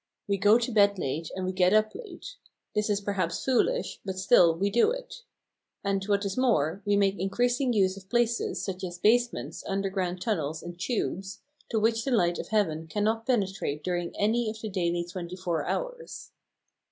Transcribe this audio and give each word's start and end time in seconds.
We 0.27 0.39
go 0.39 0.57
to 0.57 0.71
bed 0.71 0.97
late 0.97 1.29
and 1.35 1.45
we 1.45 1.51
get 1.51 1.75
up 1.75 1.93
late; 1.93 2.33
this 2.73 2.89
is 2.89 2.99
perhaps 2.99 3.45
foolish, 3.45 3.99
but 4.03 4.17
still 4.17 4.55
we 4.55 4.71
do 4.71 4.89
it. 4.89 5.21
And, 5.83 6.03
what 6.05 6.25
is 6.25 6.35
more, 6.35 6.81
we 6.85 6.95
make 6.97 7.19
increasing 7.19 7.71
use 7.71 7.95
of 7.97 8.09
places, 8.09 8.63
such 8.65 8.83
as 8.83 8.97
basements, 8.97 9.63
underground 9.67 10.19
tunnels, 10.19 10.63
and 10.63 10.79
"tubes," 10.79 11.41
to 11.69 11.79
which 11.79 12.03
the 12.03 12.09
light 12.09 12.39
of 12.39 12.47
heaven 12.47 12.87
cannot 12.87 13.27
penetrate 13.27 13.83
during 13.83 14.15
any 14.17 14.49
of 14.49 14.59
the 14.59 14.69
daily 14.69 15.05
twenty 15.05 15.35
four 15.35 15.67
hours. 15.67 16.31